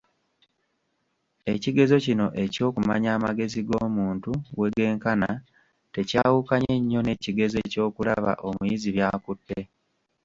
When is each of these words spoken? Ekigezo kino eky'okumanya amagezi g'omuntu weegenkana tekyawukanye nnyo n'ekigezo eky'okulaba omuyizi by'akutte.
Ekigezo 1.53 1.95
kino 2.05 2.25
eky'okumanya 2.43 3.09
amagezi 3.17 3.59
g'omuntu 3.67 4.31
weegenkana 4.59 5.29
tekyawukanye 5.93 6.73
nnyo 6.79 6.99
n'ekigezo 7.03 7.57
eky'okulaba 7.65 8.31
omuyizi 8.47 8.89
by'akutte. 8.95 9.59